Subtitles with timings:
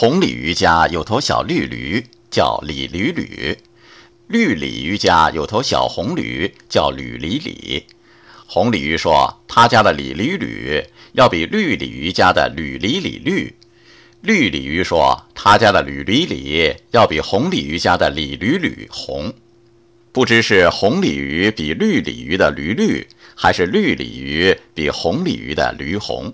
[0.00, 3.54] 红鲤鱼家有头小绿驴，叫李驴驴；
[4.28, 7.84] 绿鲤鱼家有头小红驴，叫吕李李。
[8.46, 10.82] 红鲤鱼说：“他家的李驴驴
[11.12, 13.54] 要比绿鲤鱼家的吕李李绿。”
[14.24, 19.30] 绿鲤鱼说：“他家的吕李李要比红鲤鱼家的李驴驴红。”
[20.12, 26.32] 不知是红鲤鱼比绿鲤鱼的驴绿，还是绿鲤鱼比红鲤鱼的驴红。